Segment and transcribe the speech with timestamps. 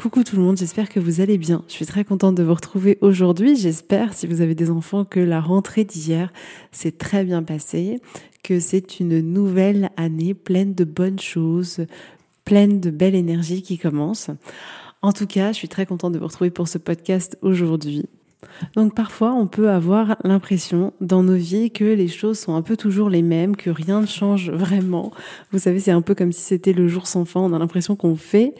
[0.00, 1.62] Coucou tout le monde, j'espère que vous allez bien.
[1.68, 3.54] Je suis très contente de vous retrouver aujourd'hui.
[3.54, 6.32] J'espère, si vous avez des enfants, que la rentrée d'hier
[6.72, 8.00] s'est très bien passée,
[8.42, 11.84] que c'est une nouvelle année pleine de bonnes choses,
[12.46, 14.30] pleine de belle énergie qui commence.
[15.02, 18.06] En tout cas, je suis très contente de vous retrouver pour ce podcast aujourd'hui.
[18.76, 22.78] Donc parfois, on peut avoir l'impression dans nos vies que les choses sont un peu
[22.78, 25.12] toujours les mêmes, que rien ne change vraiment.
[25.52, 27.40] Vous savez, c'est un peu comme si c'était le jour sans fin.
[27.40, 28.54] On a l'impression qu'on fait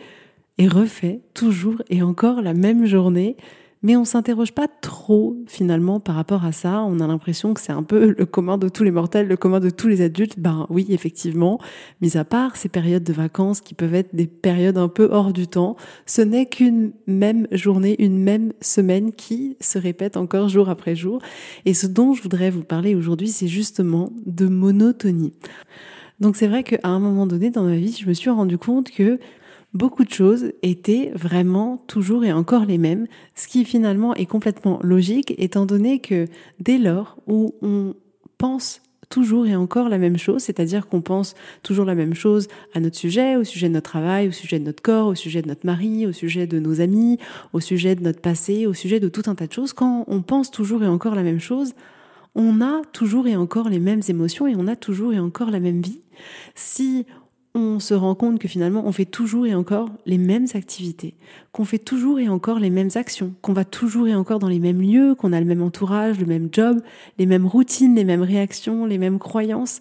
[0.61, 3.39] et refait toujours et encore la même journée,
[3.83, 6.83] mais on s'interroge pas trop finalement par rapport à ça.
[6.83, 9.59] On a l'impression que c'est un peu le commun de tous les mortels, le commun
[9.59, 10.39] de tous les adultes.
[10.39, 11.59] Ben oui, effectivement,
[12.03, 15.33] mis à part ces périodes de vacances qui peuvent être des périodes un peu hors
[15.33, 20.69] du temps, ce n'est qu'une même journée, une même semaine qui se répète encore jour
[20.69, 21.23] après jour.
[21.65, 25.33] Et ce dont je voudrais vous parler aujourd'hui, c'est justement de monotonie.
[26.21, 28.91] Donc c'est vrai qu'à un moment donné dans ma vie, je me suis rendu compte
[28.91, 29.19] que
[29.75, 34.81] beaucoup de choses étaient vraiment toujours et encore les mêmes, ce qui finalement est complètement
[34.83, 36.27] logique étant donné que
[36.59, 37.95] dès lors où on
[38.39, 42.81] pense toujours et encore la même chose, c'est-à-dire qu'on pense toujours la même chose à
[42.81, 45.49] notre sujet, au sujet de notre travail, au sujet de notre corps, au sujet de
[45.49, 47.19] notre mari, au sujet de nos amis,
[47.53, 49.73] au sujet de notre passé, au sujet de tout un tas de choses.
[49.73, 51.75] Quand on pense toujours et encore la même chose,
[52.37, 55.61] on a toujours et encore les mêmes émotions et on a toujours et encore la
[55.61, 56.01] même vie.
[56.55, 57.05] Si
[57.55, 61.15] on se rend compte que finalement on fait toujours et encore les mêmes activités,
[61.53, 64.61] qu'on fait toujours et encore les mêmes actions, qu'on va toujours et encore dans les
[64.61, 66.81] mêmes lieux, qu'on a le même entourage, le même job,
[67.19, 69.81] les mêmes routines, les mêmes réactions, les mêmes croyances,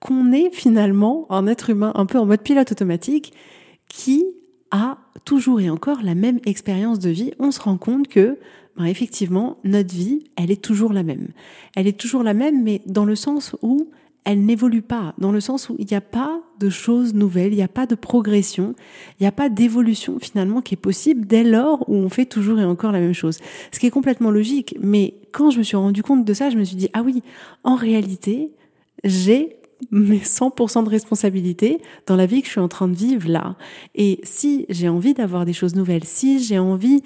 [0.00, 3.32] qu'on est finalement un être humain un peu en mode pilote automatique
[3.88, 4.24] qui
[4.70, 8.38] a toujours et encore la même expérience de vie, on se rend compte que
[8.76, 11.28] ben effectivement, notre vie, elle est toujours la même.
[11.76, 13.88] Elle est toujours la même, mais dans le sens où
[14.24, 17.56] elle n'évolue pas, dans le sens où il n'y a pas de choses nouvelles, il
[17.56, 18.74] n'y a pas de progression,
[19.20, 22.58] il n'y a pas d'évolution finalement qui est possible dès lors où on fait toujours
[22.58, 23.38] et encore la même chose.
[23.70, 26.56] Ce qui est complètement logique, mais quand je me suis rendu compte de ça, je
[26.56, 27.22] me suis dit, ah oui,
[27.64, 28.52] en réalité,
[29.02, 29.56] j'ai
[29.90, 33.56] mes 100% de responsabilité dans la vie que je suis en train de vivre là.
[33.94, 37.02] Et si j'ai envie d'avoir des choses nouvelles, si j'ai envie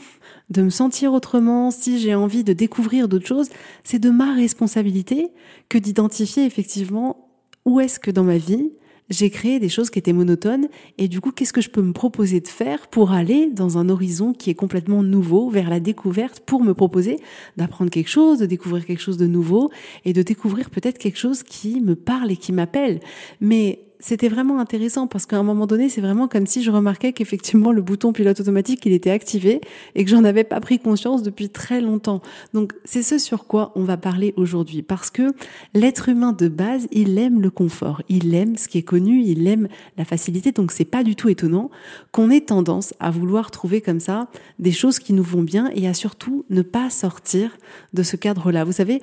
[0.50, 3.48] de me sentir autrement, si j'ai envie de découvrir d'autres choses,
[3.84, 5.28] c'est de ma responsabilité
[5.68, 7.28] que d'identifier effectivement
[7.64, 8.70] où est-ce que dans ma vie
[9.10, 11.92] j'ai créé des choses qui étaient monotones et du coup qu'est-ce que je peux me
[11.92, 16.40] proposer de faire pour aller dans un horizon qui est complètement nouveau vers la découverte
[16.40, 17.18] pour me proposer
[17.56, 19.70] d'apprendre quelque chose, de découvrir quelque chose de nouveau
[20.04, 23.00] et de découvrir peut-être quelque chose qui me parle et qui m'appelle.
[23.40, 27.12] Mais c'était vraiment intéressant parce qu'à un moment donné, c'est vraiment comme si je remarquais
[27.12, 29.60] qu'effectivement le bouton pilote automatique, il était activé
[29.94, 32.22] et que j'en avais pas pris conscience depuis très longtemps.
[32.54, 35.32] Donc c'est ce sur quoi on va parler aujourd'hui parce que
[35.74, 39.46] l'être humain de base, il aime le confort, il aime ce qui est connu, il
[39.48, 40.52] aime la facilité.
[40.52, 41.70] Donc c'est pas du tout étonnant
[42.12, 44.28] qu'on ait tendance à vouloir trouver comme ça
[44.58, 47.56] des choses qui nous vont bien et à surtout ne pas sortir
[47.94, 48.64] de ce cadre-là.
[48.64, 49.00] Vous savez,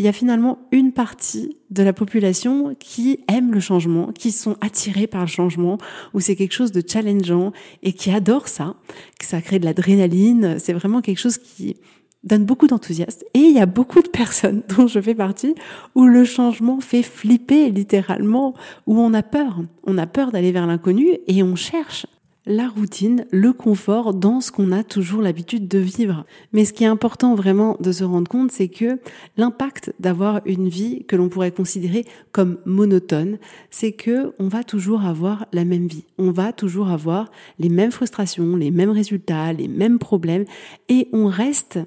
[0.00, 4.56] il y a finalement une partie de la population qui aime le changement, qui sont
[4.62, 5.76] attirés par le changement,
[6.14, 7.52] où c'est quelque chose de challengeant
[7.82, 8.76] et qui adore ça,
[9.18, 10.58] que ça crée de l'adrénaline.
[10.58, 11.76] C'est vraiment quelque chose qui
[12.24, 13.20] donne beaucoup d'enthousiasme.
[13.34, 15.54] Et il y a beaucoup de personnes, dont je fais partie,
[15.94, 18.54] où le changement fait flipper littéralement,
[18.86, 19.60] où on a peur.
[19.84, 22.06] On a peur d'aller vers l'inconnu et on cherche
[22.46, 26.24] la routine, le confort dans ce qu'on a toujours l'habitude de vivre.
[26.52, 28.98] Mais ce qui est important vraiment de se rendre compte, c'est que
[29.36, 33.38] l'impact d'avoir une vie que l'on pourrait considérer comme monotone,
[33.70, 36.04] c'est que on va toujours avoir la même vie.
[36.18, 40.44] On va toujours avoir les mêmes frustrations, les mêmes résultats, les mêmes problèmes
[40.88, 41.78] et on reste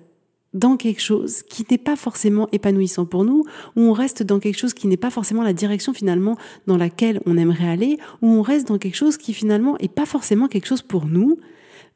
[0.54, 3.44] dans quelque chose qui n'est pas forcément épanouissant pour nous,
[3.76, 7.22] où on reste dans quelque chose qui n'est pas forcément la direction finalement dans laquelle
[7.26, 10.68] on aimerait aller, où on reste dans quelque chose qui finalement est pas forcément quelque
[10.68, 11.40] chose pour nous,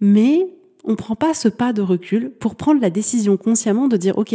[0.01, 0.47] mais
[0.83, 4.33] on prend pas ce pas de recul pour prendre la décision consciemment de dire, OK,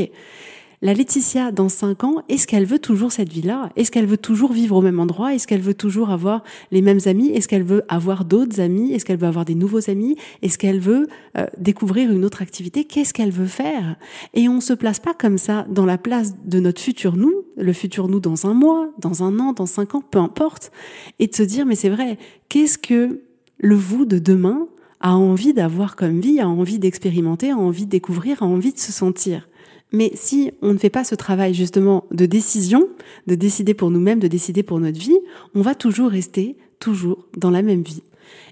[0.82, 3.70] la Laetitia, dans cinq ans, est-ce qu'elle veut toujours cette vie-là?
[3.76, 5.32] Est-ce qu'elle veut toujours vivre au même endroit?
[5.32, 6.42] Est-ce qu'elle veut toujours avoir
[6.72, 7.30] les mêmes amis?
[7.30, 8.92] Est-ce qu'elle veut avoir d'autres amis?
[8.92, 10.16] Est-ce qu'elle veut avoir des nouveaux amis?
[10.42, 11.06] Est-ce qu'elle veut
[11.38, 12.82] euh, découvrir une autre activité?
[12.82, 13.94] Qu'est-ce qu'elle veut faire?
[14.34, 17.72] Et on se place pas comme ça dans la place de notre futur nous, le
[17.72, 20.72] futur nous dans un mois, dans un an, dans cinq ans, peu importe,
[21.20, 22.18] et de se dire mais c'est vrai,
[22.48, 23.20] qu'est-ce que
[23.58, 24.66] le vous de demain
[24.98, 28.78] a envie d'avoir comme vie, a envie d'expérimenter, a envie de découvrir, a envie de
[28.80, 29.48] se sentir?
[29.92, 32.88] Mais si on ne fait pas ce travail justement de décision,
[33.26, 35.18] de décider pour nous-mêmes, de décider pour notre vie,
[35.54, 38.02] on va toujours rester toujours dans la même vie.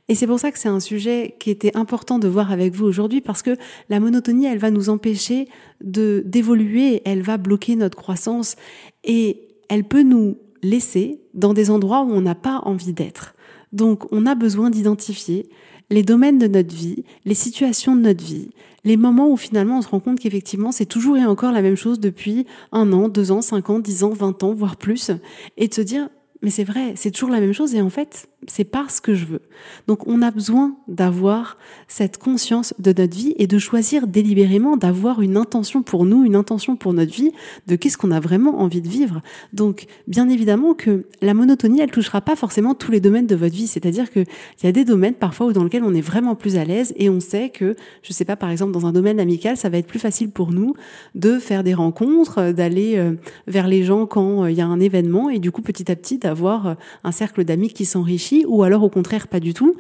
[0.09, 2.85] Et c'est pour ça que c'est un sujet qui était important de voir avec vous
[2.85, 3.57] aujourd'hui parce que
[3.89, 5.49] la monotonie, elle va nous empêcher
[5.83, 8.57] de d'évoluer, elle va bloquer notre croissance
[9.05, 13.35] et elle peut nous laisser dans des endroits où on n'a pas envie d'être.
[13.73, 15.49] Donc on a besoin d'identifier
[15.91, 18.51] les domaines de notre vie, les situations de notre vie,
[18.85, 21.77] les moments où finalement on se rend compte qu'effectivement c'est toujours et encore la même
[21.77, 25.11] chose depuis un an, deux ans, cinq ans, dix ans, vingt ans, voire plus,
[25.57, 26.09] et de se dire
[26.43, 29.15] mais c'est vrai, c'est toujours la même chose et en fait, c'est pas ce que
[29.15, 29.43] je veux.
[29.87, 31.59] Donc on a besoin d'avoir
[31.89, 36.37] cette conscience de notre vie et de choisir délibérément d'avoir une intention pour nous, une
[36.37, 37.33] intention pour notre vie,
[37.67, 39.21] de qu'est-ce qu'on a vraiment envie de vivre.
[39.53, 43.55] Donc bien évidemment que la monotonie, elle touchera pas forcément tous les domaines de votre
[43.55, 44.27] vie, c'est-à-dire qu'il
[44.63, 47.11] y a des domaines parfois où dans lesquels on est vraiment plus à l'aise et
[47.11, 49.87] on sait que, je sais pas, par exemple dans un domaine amical, ça va être
[49.87, 50.75] plus facile pour nous
[51.15, 53.15] de faire des rencontres, d'aller euh,
[53.47, 55.97] vers les gens quand euh, il y a un événement et du coup petit à
[55.97, 59.77] petit d'avoir euh, un cercle d'amis qui s'enrichit ou alors au contraire pas du tout,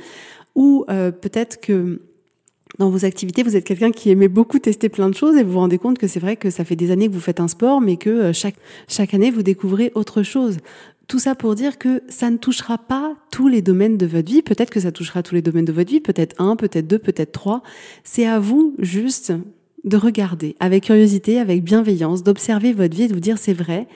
[0.55, 2.01] ou euh, peut-être que
[2.79, 5.53] dans vos activités, vous êtes quelqu'un qui aimait beaucoup tester plein de choses et vous
[5.53, 7.49] vous rendez compte que c'est vrai que ça fait des années que vous faites un
[7.49, 8.57] sport, mais que euh, chaque,
[8.89, 10.59] chaque année, vous découvrez autre chose.
[11.09, 14.43] Tout ça pour dire que ça ne touchera pas tous les domaines de votre vie.
[14.43, 17.33] Peut-être que ça touchera tous les domaines de votre vie, peut-être un, peut-être deux, peut-être
[17.33, 17.63] trois.
[18.05, 19.33] C'est à vous juste
[19.83, 23.89] de regarder avec curiosité, avec bienveillance, d'observer votre vie et de vous dire c'est vrai,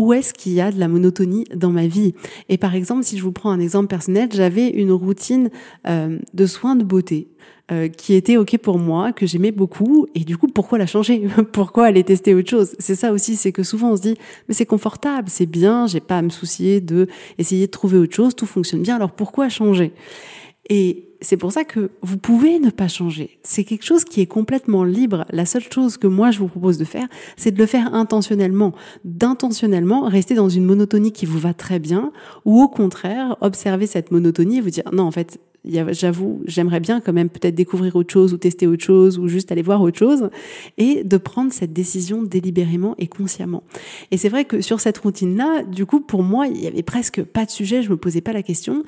[0.00, 2.14] où est-ce qu'il y a de la monotonie dans ma vie?
[2.48, 5.50] Et par exemple, si je vous prends un exemple personnel, j'avais une routine
[5.86, 7.28] euh, de soins de beauté
[7.70, 11.28] euh, qui était ok pour moi, que j'aimais beaucoup, et du coup, pourquoi la changer?
[11.52, 12.74] Pourquoi aller tester autre chose?
[12.78, 14.16] C'est ça aussi, c'est que souvent on se dit,
[14.48, 17.06] mais c'est confortable, c'est bien, j'ai pas à me soucier de
[17.36, 19.92] essayer de trouver autre chose, tout fonctionne bien, alors pourquoi changer?
[21.20, 23.38] C'est pour ça que vous pouvez ne pas changer.
[23.42, 25.26] C'est quelque chose qui est complètement libre.
[25.30, 28.72] La seule chose que moi je vous propose de faire, c'est de le faire intentionnellement.
[29.04, 32.12] D'intentionnellement rester dans une monotonie qui vous va très bien,
[32.44, 37.00] ou au contraire, observer cette monotonie et vous dire, non, en fait, j'avoue, j'aimerais bien
[37.00, 39.98] quand même peut-être découvrir autre chose ou tester autre chose ou juste aller voir autre
[39.98, 40.30] chose
[40.78, 43.62] et de prendre cette décision délibérément et consciemment.
[44.10, 47.22] Et c'est vrai que sur cette routine-là, du coup, pour moi, il y avait presque
[47.22, 48.84] pas de sujet, je me posais pas la question.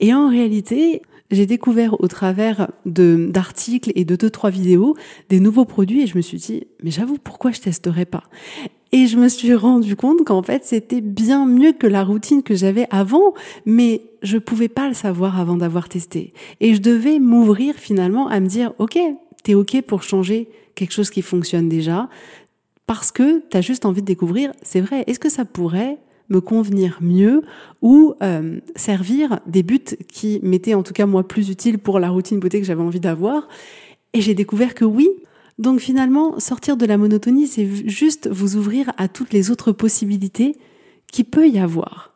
[0.00, 4.96] Et en réalité, j'ai découvert au travers de d'articles et de deux trois vidéos
[5.28, 8.24] des nouveaux produits et je me suis dit mais j'avoue pourquoi je testerais pas?
[8.90, 12.54] Et je me suis rendu compte qu'en fait c'était bien mieux que la routine que
[12.54, 13.34] j'avais avant
[13.66, 16.32] mais je pouvais pas le savoir avant d'avoir testé.
[16.60, 18.98] Et je devais m'ouvrir finalement à me dire OK
[19.42, 22.08] t'es OK pour changer quelque chose qui fonctionne déjà
[22.86, 24.52] parce que tu as juste envie de découvrir.
[24.62, 25.98] C'est vrai est-ce que ça pourrait
[26.28, 27.42] me convenir mieux
[27.82, 32.10] ou euh, servir des buts qui m'étaient en tout cas moi plus utiles pour la
[32.10, 33.48] routine beauté que j'avais envie d'avoir.
[34.12, 35.08] Et j'ai découvert que oui.
[35.58, 40.56] Donc finalement, sortir de la monotonie, c'est juste vous ouvrir à toutes les autres possibilités
[41.10, 42.14] qui peut y avoir.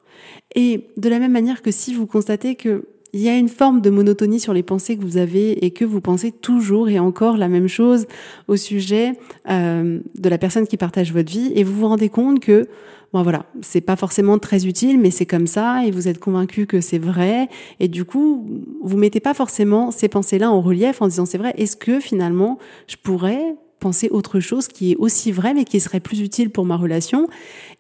[0.55, 3.83] Et de la même manière que si vous constatez que il y a une forme
[3.83, 7.37] de monotonie sur les pensées que vous avez et que vous pensez toujours et encore
[7.37, 8.07] la même chose
[8.49, 9.13] au sujet
[9.51, 12.67] euh, de la personne qui partage votre vie et vous vous rendez compte que
[13.13, 16.67] bon voilà, c'est pas forcément très utile, mais c'est comme ça et vous êtes convaincu
[16.67, 17.49] que c'est vrai
[17.81, 18.49] et du coup
[18.83, 21.55] vous mettez pas forcément ces pensées-là en relief en disant c'est vrai.
[21.57, 26.01] Est-ce que finalement je pourrais penser autre chose qui est aussi vrai mais qui serait
[26.01, 27.29] plus utile pour ma relation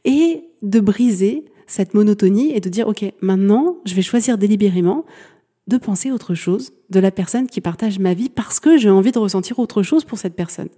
[0.05, 5.05] et de briser cette monotonie et de dire, OK, maintenant, je vais choisir délibérément
[5.69, 9.13] de penser autre chose de la personne qui partage ma vie parce que j'ai envie
[9.13, 10.69] de ressentir autre chose pour cette personne.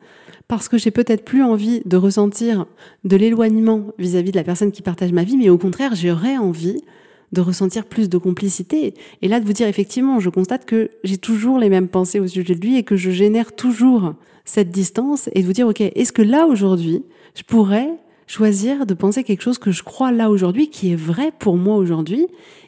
[0.49, 2.67] Parce que j'ai peut-être plus envie de ressentir
[3.05, 6.83] de l'éloignement vis-à-vis de la personne qui partage ma vie, mais au contraire, j'aurais envie
[7.33, 8.95] de ressentir plus de complicité.
[9.23, 12.27] Et là, de vous dire, effectivement, je constate que j'ai toujours les mêmes pensées au
[12.27, 15.81] sujet de lui et que je génère toujours cette distance et de vous dire, OK,
[15.81, 17.03] est-ce que là, aujourd'hui,
[17.35, 17.89] je pourrais
[18.27, 21.77] choisir de penser quelque chose que je crois là aujourd'hui, qui est vrai pour moi
[21.77, 22.27] aujourd'hui,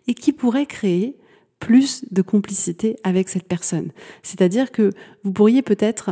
[0.08, 1.16] et qui pourrait créer
[1.60, 3.92] plus de complicité avec cette personne?
[4.22, 4.90] C'est-à-dire que
[5.22, 6.10] vous pourriez peut-être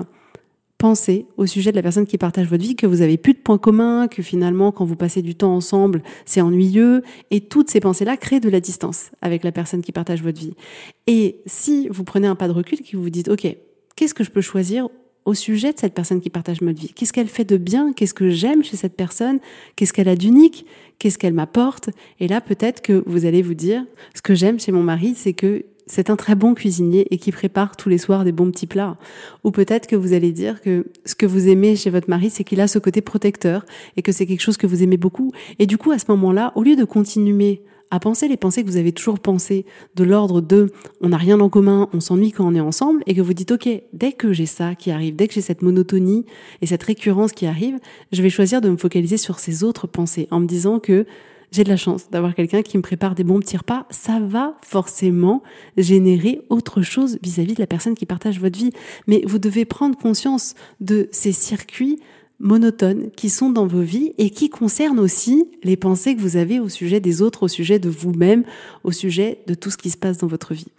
[0.84, 3.38] pensées au sujet de la personne qui partage votre vie, que vous avez plus de
[3.38, 7.00] points communs, que finalement, quand vous passez du temps ensemble, c'est ennuyeux.
[7.30, 10.52] Et toutes ces pensées-là créent de la distance avec la personne qui partage votre vie.
[11.06, 13.46] Et si vous prenez un pas de recul, qui vous dites, OK,
[13.96, 14.90] qu'est-ce que je peux choisir
[15.24, 16.92] au sujet de cette personne qui partage votre vie?
[16.92, 17.94] Qu'est-ce qu'elle fait de bien?
[17.94, 19.38] Qu'est-ce que j'aime chez cette personne?
[19.76, 20.66] Qu'est-ce qu'elle a d'unique?
[20.98, 21.88] Qu'est-ce qu'elle m'apporte?
[22.20, 25.32] Et là, peut-être que vous allez vous dire, ce que j'aime chez mon mari, c'est
[25.32, 28.66] que c'est un très bon cuisinier et qui prépare tous les soirs des bons petits
[28.66, 28.96] plats.
[29.44, 32.44] Ou peut-être que vous allez dire que ce que vous aimez chez votre mari, c'est
[32.44, 33.64] qu'il a ce côté protecteur
[33.96, 35.32] et que c'est quelque chose que vous aimez beaucoup.
[35.58, 38.68] Et du coup, à ce moment-là, au lieu de continuer à penser les pensées que
[38.68, 42.44] vous avez toujours pensées de l'ordre de on n'a rien en commun, on s'ennuie quand
[42.44, 45.28] on est ensemble et que vous dites ok, dès que j'ai ça qui arrive, dès
[45.28, 46.24] que j'ai cette monotonie
[46.60, 47.78] et cette récurrence qui arrive,
[48.10, 51.06] je vais choisir de me focaliser sur ces autres pensées en me disant que
[51.54, 54.56] j'ai de la chance d'avoir quelqu'un qui me prépare des bons petits repas, ça va
[54.60, 55.40] forcément
[55.76, 58.72] générer autre chose vis-à-vis de la personne qui partage votre vie.
[59.06, 62.00] Mais vous devez prendre conscience de ces circuits
[62.40, 66.58] monotones qui sont dans vos vies et qui concernent aussi les pensées que vous avez
[66.58, 68.42] au sujet des autres, au sujet de vous-même,
[68.82, 70.72] au sujet de tout ce qui se passe dans votre vie.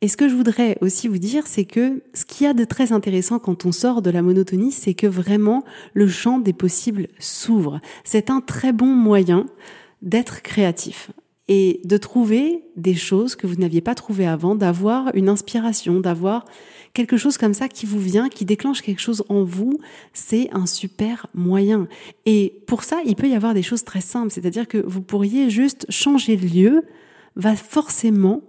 [0.00, 2.62] Et ce que je voudrais aussi vous dire, c'est que ce qu'il y a de
[2.62, 7.08] très intéressant quand on sort de la monotonie, c'est que vraiment le champ des possibles
[7.18, 7.80] s'ouvre.
[8.04, 9.46] C'est un très bon moyen
[10.02, 11.10] d'être créatif
[11.48, 16.44] et de trouver des choses que vous n'aviez pas trouvées avant, d'avoir une inspiration, d'avoir
[16.92, 19.78] quelque chose comme ça qui vous vient, qui déclenche quelque chose en vous,
[20.12, 21.88] c'est un super moyen.
[22.26, 25.48] Et pour ça, il peut y avoir des choses très simples, c'est-à-dire que vous pourriez
[25.48, 26.82] juste changer de lieu,
[27.36, 28.42] va forcément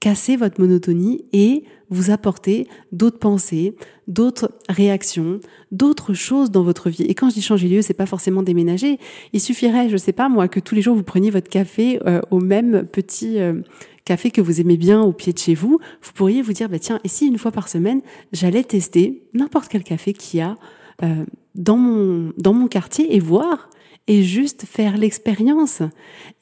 [0.00, 3.74] casser votre monotonie et vous apporter d'autres pensées,
[4.08, 5.40] d'autres réactions,
[5.72, 7.02] d'autres choses dans votre vie.
[7.02, 8.98] Et quand je dis changer lieu, c'est pas forcément déménager.
[9.32, 12.20] Il suffirait, je sais pas moi, que tous les jours vous preniez votre café euh,
[12.30, 13.60] au même petit euh,
[14.04, 15.78] café que vous aimez bien au pied de chez vous.
[16.02, 18.00] Vous pourriez vous dire, bah tiens, et si une fois par semaine,
[18.32, 20.56] j'allais tester n'importe quel café qu'il y a
[21.02, 23.68] euh, dans mon dans mon quartier et voir
[24.06, 25.82] et juste faire l'expérience.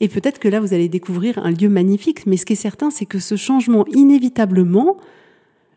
[0.01, 2.91] Et peut-être que là, vous allez découvrir un lieu magnifique, mais ce qui est certain,
[2.91, 4.97] c'est que ce changement, inévitablement,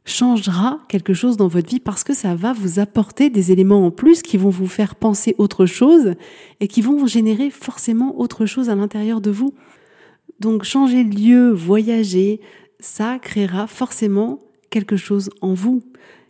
[0.05, 3.91] changera quelque chose dans votre vie parce que ça va vous apporter des éléments en
[3.91, 6.15] plus qui vont vous faire penser autre chose
[6.59, 9.53] et qui vont générer forcément autre chose à l'intérieur de vous.
[10.39, 12.41] Donc changer de lieu, voyager,
[12.79, 14.39] ça créera forcément
[14.71, 15.83] quelque chose en vous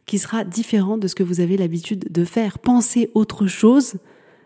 [0.05, 2.59] qui sera différent de ce que vous avez l'habitude de faire.
[2.59, 3.93] Penser autre chose,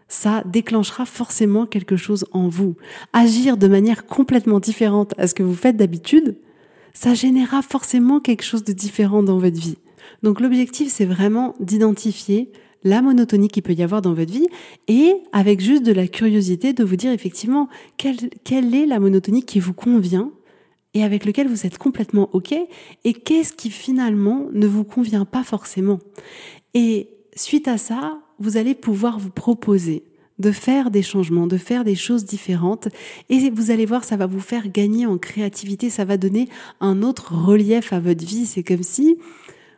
[0.07, 2.75] ça déclenchera forcément quelque chose en vous.
[3.13, 6.37] Agir de manière complètement différente à ce que vous faites d'habitude,
[6.93, 9.77] ça générera forcément quelque chose de différent dans votre vie.
[10.23, 12.51] Donc l'objectif, c'est vraiment d'identifier
[12.83, 14.47] la monotonie qu'il peut y avoir dans votre vie
[14.87, 19.43] et avec juste de la curiosité de vous dire effectivement quelle, quelle est la monotonie
[19.43, 20.31] qui vous convient
[20.93, 22.53] et avec lequel vous êtes complètement OK
[23.03, 25.99] et qu'est-ce qui finalement ne vous convient pas forcément.
[26.75, 30.03] Et suite à ça, vous allez pouvoir vous proposer
[30.39, 32.89] de faire des changements, de faire des choses différentes.
[33.29, 36.49] Et vous allez voir, ça va vous faire gagner en créativité, ça va donner
[36.81, 38.45] un autre relief à votre vie.
[38.45, 39.17] C'est comme si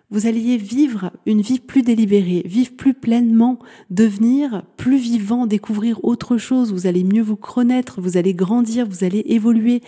[0.10, 3.60] vous alliez vivre une vie plus délibérée, vivre plus pleinement,
[3.90, 6.72] devenir plus vivant, découvrir autre chose.
[6.72, 9.82] Vous allez mieux vous connaître, vous allez grandir, vous allez évoluer.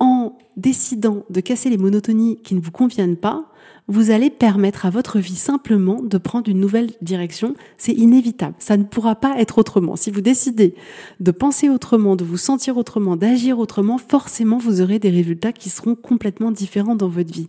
[0.00, 3.52] En décidant de casser les monotonies qui ne vous conviennent pas,
[3.88, 7.54] vous allez permettre à votre vie simplement de prendre une nouvelle direction.
[7.78, 8.54] C'est inévitable.
[8.58, 9.96] Ça ne pourra pas être autrement.
[9.96, 10.74] Si vous décidez
[11.20, 15.70] de penser autrement, de vous sentir autrement, d'agir autrement, forcément, vous aurez des résultats qui
[15.70, 17.48] seront complètement différents dans votre vie.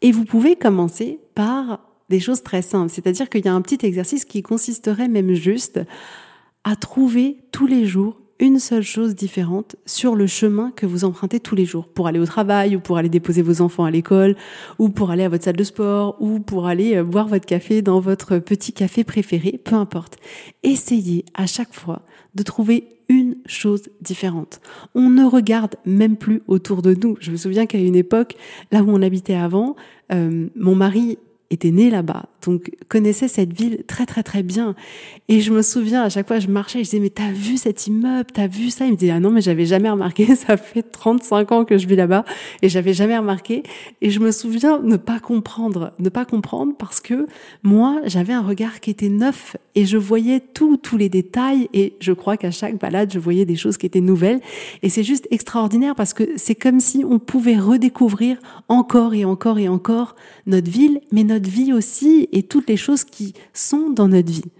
[0.00, 2.90] Et vous pouvez commencer par des choses très simples.
[2.90, 5.80] C'est-à-dire qu'il y a un petit exercice qui consisterait même juste
[6.64, 11.40] à trouver tous les jours une seule chose différente sur le chemin que vous empruntez
[11.40, 14.36] tous les jours pour aller au travail ou pour aller déposer vos enfants à l'école
[14.78, 17.82] ou pour aller à votre salle de sport ou pour aller euh, boire votre café
[17.82, 20.16] dans votre petit café préféré, peu importe.
[20.62, 22.02] Essayez à chaque fois
[22.34, 24.60] de trouver une chose différente.
[24.94, 27.16] On ne regarde même plus autour de nous.
[27.20, 28.34] Je me souviens qu'à une époque,
[28.72, 29.76] là où on habitait avant,
[30.12, 31.18] euh, mon mari
[31.50, 34.74] était né là-bas, donc connaissait cette ville très très très bien.
[35.28, 37.86] Et je me souviens, à chaque fois je marchais, je disais, mais t'as vu cet
[37.86, 38.86] immeuble, t'as vu ça?
[38.86, 41.86] Il me disait, ah non, mais j'avais jamais remarqué, ça fait 35 ans que je
[41.86, 42.24] vis là-bas,
[42.62, 43.62] et j'avais jamais remarqué.
[44.00, 47.26] Et je me souviens ne pas comprendre, ne pas comprendre parce que
[47.62, 51.94] moi, j'avais un regard qui était neuf, et je voyais tous tous les détails, et
[52.00, 54.40] je crois qu'à chaque balade, je voyais des choses qui étaient nouvelles.
[54.82, 59.58] Et c'est juste extraordinaire parce que c'est comme si on pouvait redécouvrir encore et encore
[59.58, 60.14] et encore
[60.46, 64.50] notre ville, mais notre vie aussi et toutes les choses qui sont dans notre vie.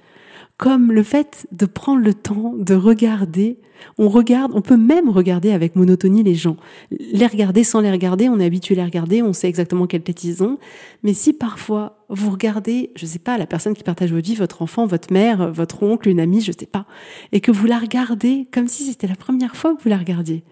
[0.56, 3.58] comme le fait de prendre le temps de regarder.
[3.98, 6.56] On regarde, on peut même regarder avec monotonie les gens.
[6.90, 10.02] Les regarder sans les regarder, on est habitué à les regarder, on sait exactement quelle
[10.02, 10.58] tête ils ont.
[11.02, 14.62] Mais si parfois vous regardez, je sais pas, la personne qui partage votre vie, votre
[14.62, 16.86] enfant, votre mère, votre oncle, une amie, je sais pas,
[17.32, 20.44] et que vous la regardez comme si c'était la première fois que vous la regardiez.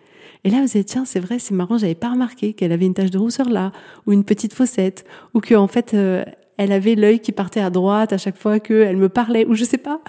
[0.45, 2.95] Et là, vous êtes, tiens, c'est vrai, c'est marrant, j'avais pas remarqué qu'elle avait une
[2.95, 3.73] tache de rousseur là,
[4.07, 6.25] ou une petite fossette, ou que en fait, euh,
[6.57, 9.65] elle avait l'œil qui partait à droite à chaque fois qu'elle me parlait, ou je
[9.65, 10.01] sais pas.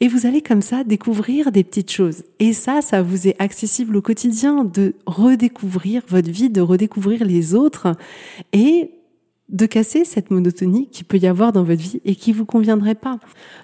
[0.00, 2.24] Et vous allez comme ça découvrir des petites choses.
[2.38, 7.54] Et ça, ça vous est accessible au quotidien de redécouvrir votre vie, de redécouvrir les
[7.54, 7.94] autres
[8.52, 8.92] et
[9.48, 12.94] de casser cette monotonie qui peut y avoir dans votre vie et qui vous conviendrait
[12.94, 13.18] pas.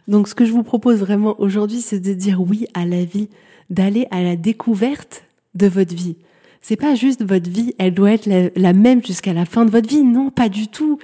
[0.08, 3.28] Donc, ce que je vous propose vraiment aujourd'hui, c'est de dire oui à la vie,
[3.70, 5.25] d'aller à la découverte
[5.56, 6.16] de votre vie.
[6.60, 9.70] C'est pas juste votre vie, elle doit être la, la même jusqu'à la fin de
[9.70, 10.02] votre vie.
[10.02, 10.98] Non, pas du tout.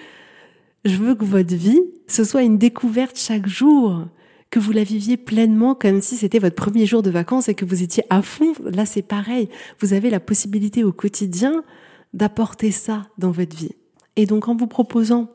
[0.85, 4.06] Je veux que votre vie, ce soit une découverte chaque jour,
[4.52, 7.64] que vous la viviez pleinement comme si c'était votre premier jour de vacances et que
[7.64, 8.52] vous étiez à fond.
[8.62, 9.49] Là, c'est pareil.
[9.80, 11.64] Vous avez la possibilité au quotidien
[12.12, 13.75] d'apporter ça dans votre vie.
[14.16, 15.32] Et donc, en vous proposant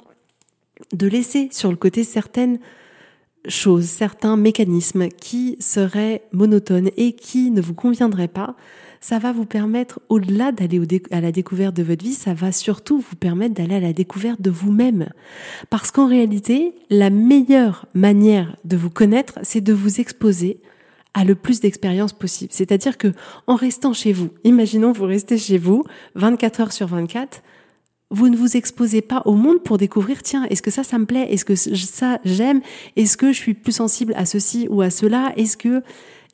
[0.93, 2.59] de laisser sur le côté certaines
[3.47, 8.55] choses, certains mécanismes qui seraient monotones et qui ne vous conviendraient pas,
[9.07, 12.99] ça va vous permettre, au-delà d'aller à la découverte de votre vie, ça va surtout
[12.99, 15.07] vous permettre d'aller à la découverte de vous-même.
[15.69, 20.59] Parce qu'en réalité, la meilleure manière de vous connaître, c'est de vous exposer
[21.13, 22.51] à le plus d'expériences possible.
[22.51, 23.13] C'est-à-dire que
[23.47, 25.85] en restant chez vous, imaginons vous restez chez vous
[26.15, 27.43] 24 heures sur 24,
[28.11, 31.05] vous ne vous exposez pas au monde pour découvrir, tiens, est-ce que ça, ça me
[31.05, 31.31] plaît?
[31.31, 32.59] Est-ce que ça, j'aime?
[32.97, 35.31] Est-ce que je suis plus sensible à ceci ou à cela?
[35.37, 35.81] Est-ce que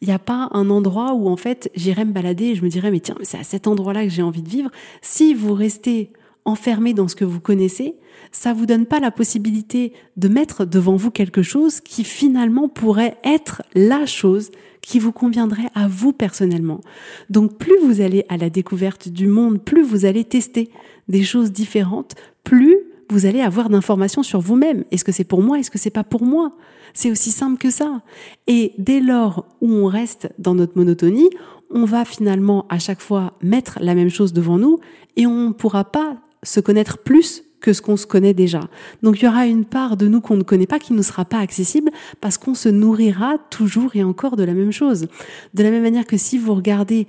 [0.01, 2.69] il n'y a pas un endroit où en fait j'irais me balader et je me
[2.69, 4.69] dirais mais tiens c'est à cet endroit-là que j'ai envie de vivre.
[5.01, 6.09] Si vous restez
[6.45, 7.95] enfermé dans ce que vous connaissez,
[8.31, 13.17] ça vous donne pas la possibilité de mettre devant vous quelque chose qui finalement pourrait
[13.23, 16.81] être la chose qui vous conviendrait à vous personnellement.
[17.29, 20.69] Donc plus vous allez à la découverte du monde, plus vous allez tester
[21.07, 22.77] des choses différentes, plus
[23.13, 24.83] vous allez avoir d'informations sur vous-même.
[24.89, 25.59] Est-ce que c'est pour moi?
[25.59, 26.53] Est-ce que c'est pas pour moi?
[26.95, 28.01] C'est aussi simple que ça.
[28.47, 31.29] Et dès lors où on reste dans notre monotonie,
[31.69, 34.79] on va finalement à chaque fois mettre la même chose devant nous
[35.15, 38.61] et on ne pourra pas se connaître plus que ce qu'on se connaît déjà.
[39.03, 41.23] Donc il y aura une part de nous qu'on ne connaît pas qui ne sera
[41.23, 45.07] pas accessible parce qu'on se nourrira toujours et encore de la même chose.
[45.53, 47.07] De la même manière que si vous regardez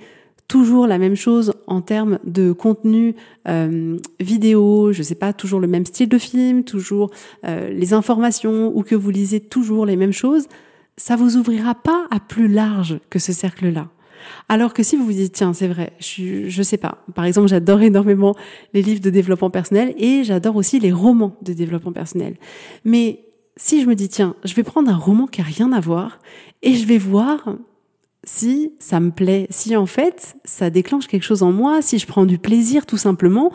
[0.48, 3.14] toujours la même chose en termes de contenu
[3.48, 7.10] euh, vidéo, je sais pas, toujours le même style de film, toujours
[7.44, 10.46] euh, les informations ou que vous lisez toujours les mêmes choses,
[10.96, 13.88] ça vous ouvrira pas à plus large que ce cercle-là.
[14.48, 17.04] Alors que si vous vous dites tiens c'est vrai, je, je sais pas.
[17.14, 18.34] Par exemple j'adore énormément
[18.72, 22.36] les livres de développement personnel et j'adore aussi les romans de développement personnel.
[22.84, 23.20] Mais
[23.56, 26.20] si je me dis tiens je vais prendre un roman qui a rien à voir
[26.62, 27.56] et je vais voir
[28.24, 32.06] si ça me plaît, si en fait ça déclenche quelque chose en moi, si je
[32.06, 33.52] prends du plaisir tout simplement,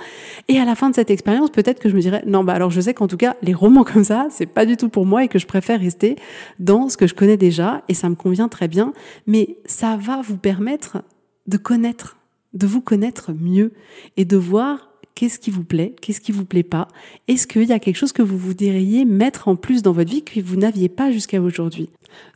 [0.48, 2.72] et à la fin de cette expérience, peut-être que je me dirais non bah alors
[2.72, 5.24] je sais qu'en tout cas les romans comme ça, c'est pas du tout pour moi
[5.24, 6.16] et que je préfère rester
[6.60, 8.94] dans ce que je connais déjà et ça me convient très bien,
[9.28, 11.04] mais ça va vous permettre
[11.48, 12.18] de connaître,
[12.54, 13.74] de vous connaître mieux
[14.18, 14.89] et de voir
[15.20, 16.88] Qu'est-ce qui vous plaît Qu'est-ce qui vous plaît pas?
[17.28, 20.24] Est-ce qu'il y a quelque chose que vous voudriez mettre en plus dans votre vie
[20.24, 21.90] que vous n'aviez pas jusqu'à aujourd'hui?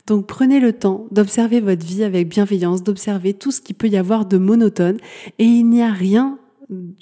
[0.06, 3.96] Donc prenez le temps d'observer votre vie avec bienveillance, d'observer tout ce qu'il peut y
[3.96, 4.98] avoir de monotone
[5.38, 6.38] et il n'y a rien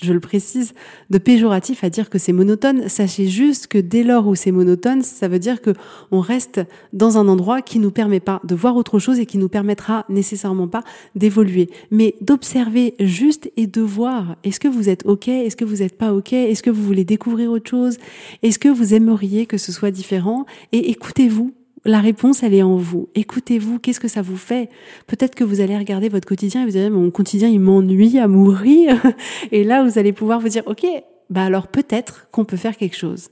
[0.02, 0.72] je le précise,
[1.10, 2.88] de péjoratif à dire que c'est monotone.
[2.88, 5.70] Sachez juste que dès lors où c'est monotone, ça veut dire que
[6.10, 6.60] on reste
[6.92, 10.04] dans un endroit qui nous permet pas de voir autre chose et qui nous permettra
[10.08, 10.82] nécessairement pas
[11.14, 11.70] d'évoluer.
[11.90, 15.96] Mais d'observer juste et de voir est-ce que vous êtes ok, est-ce que vous n'êtes
[15.96, 17.98] pas ok, est-ce que vous voulez découvrir autre chose,
[18.42, 21.52] est-ce que vous aimeriez que ce soit différent et écoutez-vous
[21.84, 23.08] la réponse, elle est en vous.
[23.14, 24.68] Écoutez-vous, qu'est-ce que ça vous fait?
[25.06, 28.18] Peut-être que vous allez regarder votre quotidien et vous allez dire, mon quotidien, il m'ennuie
[28.18, 29.00] à mourir.
[29.52, 30.86] Et là, vous allez pouvoir vous dire, OK,
[31.30, 33.30] bah alors peut-être qu'on peut faire quelque chose.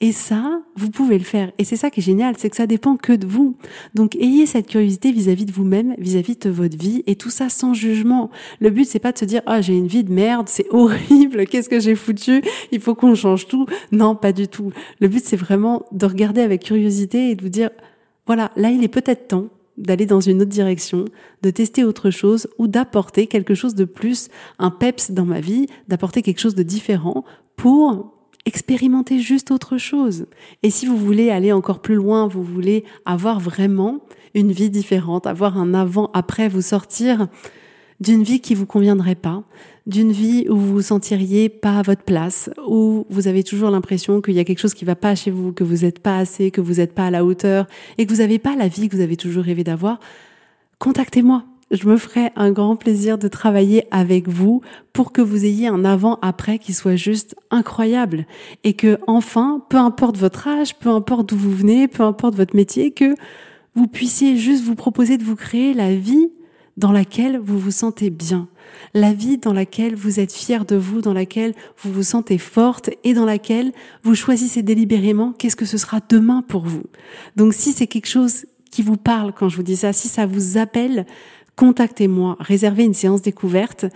[0.00, 1.52] Et ça, vous pouvez le faire.
[1.58, 3.56] Et c'est ça qui est génial, c'est que ça dépend que de vous.
[3.94, 7.74] Donc ayez cette curiosité vis-à-vis de vous-même, vis-à-vis de votre vie, et tout ça sans
[7.74, 8.30] jugement.
[8.60, 11.46] Le but, c'est pas de se dire, ah, j'ai une vie de merde, c'est horrible,
[11.46, 13.66] qu'est-ce que j'ai foutu, il faut qu'on change tout.
[13.92, 14.72] Non, pas du tout.
[15.00, 17.70] Le but, c'est vraiment de regarder avec curiosité et de vous dire,
[18.26, 21.06] voilà, là, il est peut-être temps d'aller dans une autre direction,
[21.42, 25.66] de tester autre chose ou d'apporter quelque chose de plus, un peps dans ma vie,
[25.88, 27.24] d'apporter quelque chose de différent
[27.56, 28.13] pour
[28.46, 30.26] expérimentez juste autre chose.
[30.62, 34.00] Et si vous voulez aller encore plus loin, vous voulez avoir vraiment
[34.34, 37.28] une vie différente, avoir un avant-après, vous sortir
[38.00, 39.44] d'une vie qui vous conviendrait pas,
[39.86, 44.20] d'une vie où vous vous sentiriez pas à votre place, où vous avez toujours l'impression
[44.20, 46.50] qu'il y a quelque chose qui va pas chez vous, que vous n'êtes pas assez,
[46.50, 48.96] que vous n'êtes pas à la hauteur et que vous n'avez pas la vie que
[48.96, 50.00] vous avez toujours rêvé d'avoir,
[50.78, 51.44] contactez-moi.
[51.70, 54.60] Je me ferai un grand plaisir de travailler avec vous
[54.92, 58.26] pour que vous ayez un avant-après qui soit juste incroyable
[58.64, 62.54] et que enfin, peu importe votre âge, peu importe d'où vous venez, peu importe votre
[62.54, 63.14] métier, que
[63.74, 66.30] vous puissiez juste vous proposer de vous créer la vie
[66.76, 68.48] dans laquelle vous vous sentez bien,
[68.94, 72.90] la vie dans laquelle vous êtes fier de vous, dans laquelle vous vous sentez forte
[73.04, 73.72] et dans laquelle
[74.02, 76.82] vous choisissez délibérément qu'est-ce que ce sera demain pour vous.
[77.36, 80.26] Donc si c'est quelque chose qui vous parle quand je vous dis ça, si ça
[80.26, 81.06] vous appelle,
[81.56, 83.86] contactez-moi, réservez une séance découverte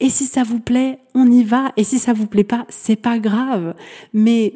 [0.00, 1.72] et si ça vous plaît, on y va.
[1.76, 3.74] Et si ça vous plaît pas, c'est pas grave.
[4.12, 4.54] Mais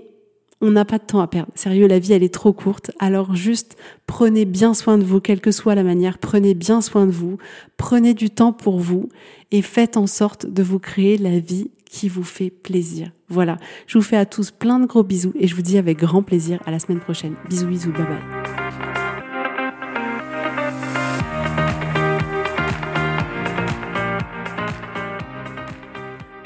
[0.61, 1.51] on n'a pas de temps à perdre.
[1.55, 2.93] Sérieux, la vie, elle est trop courte.
[3.01, 3.77] Alors juste
[4.07, 6.19] prenez bien soin de vous, quelle que soit la manière.
[6.19, 7.39] Prenez bien soin de vous.
[7.77, 9.09] Prenez du temps pour vous
[9.51, 13.11] et faites en sorte de vous créer la vie qui vous fait plaisir.
[13.29, 13.59] Voilà.
[13.87, 16.23] Je vous fais à tous plein de gros bisous et je vous dis avec grand
[16.23, 17.35] plaisir à la semaine prochaine.
[17.49, 18.72] Bisous, bisous, bye bye.